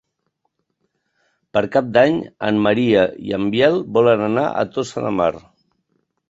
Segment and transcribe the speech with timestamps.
[1.57, 2.17] Per Cap d'Any
[2.47, 5.31] en Maria i en Biel volen anar a Tossa de Mar.